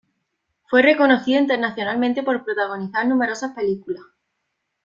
Fue 0.67 0.81
reconocido 0.81 1.39
internacionalmente 1.39 2.23
por 2.23 2.43
protagonizar 2.43 3.05
numerosas 3.07 3.51
películas. 3.51 4.01